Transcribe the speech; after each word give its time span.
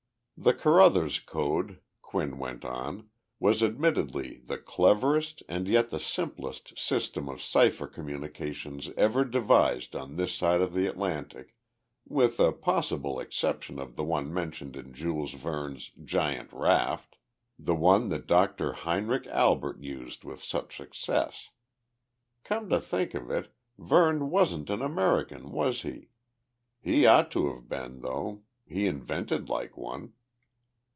The 0.43 0.55
Carruthers 0.55 1.19
Code 1.19 1.81
[Quinn 2.01 2.39
went 2.39 2.65
on] 2.65 3.11
was 3.39 3.61
admittedly 3.61 4.37
the 4.37 4.57
cleverest 4.57 5.43
and 5.47 5.67
yet 5.67 5.91
the 5.91 5.99
simplest 5.99 6.79
system 6.79 7.29
of 7.29 7.43
cipher 7.43 7.85
communication 7.85 8.81
ever 8.97 9.23
devised 9.23 9.95
on 9.95 10.15
this 10.15 10.33
side 10.33 10.59
of 10.61 10.73
the 10.73 10.87
Atlantic, 10.87 11.53
with 12.07 12.37
the 12.37 12.51
possible 12.51 13.19
exception 13.19 13.77
of 13.77 13.95
the 13.95 14.03
one 14.03 14.33
mentioned 14.33 14.75
in 14.75 14.93
Jules 14.95 15.33
Verne's 15.33 15.91
"Giant 16.03 16.51
Raft" 16.51 17.17
the 17.59 17.75
one 17.75 18.09
that 18.09 18.25
Dr. 18.25 18.73
Heinrich 18.73 19.27
Albert 19.27 19.83
used 19.83 20.23
with 20.23 20.41
such 20.41 20.75
success. 20.75 21.49
Come 22.43 22.67
to 22.69 22.79
think 22.79 23.13
of 23.13 23.29
it, 23.29 23.53
Verne 23.77 24.31
wasn't 24.31 24.71
an 24.71 24.81
American, 24.81 25.51
was 25.51 25.83
he? 25.83 26.09
He 26.81 27.05
ought 27.05 27.29
to 27.33 27.53
have 27.53 27.69
been, 27.69 28.01
though. 28.01 28.41
He 28.65 28.87
invented 28.87 29.47
like 29.47 29.77
one. 29.77 30.13